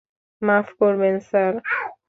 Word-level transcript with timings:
মাফ 0.41 0.67
করবেন, 0.79 1.15
স্যার। 1.29 1.53